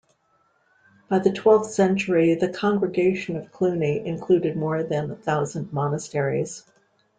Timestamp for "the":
1.19-1.31, 2.33-2.49